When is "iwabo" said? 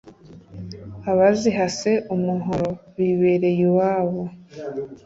3.67-4.21